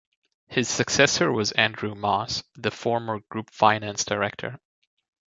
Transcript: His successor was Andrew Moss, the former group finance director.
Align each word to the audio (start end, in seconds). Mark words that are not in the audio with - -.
His 0.47 0.67
successor 0.67 1.31
was 1.31 1.51
Andrew 1.51 1.93
Moss, 1.93 2.41
the 2.55 2.71
former 2.71 3.19
group 3.29 3.51
finance 3.51 4.03
director. 4.03 4.59